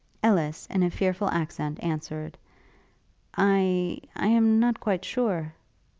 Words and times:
Ellis, 0.23 0.65
in 0.71 0.81
a 0.81 0.89
fearful 0.89 1.29
accent, 1.29 1.77
answered, 1.83 2.35
'I... 3.37 3.99
I 4.15 4.25
am 4.29 4.59
not 4.59 4.79
quite 4.79 5.05
sure.' 5.05 5.53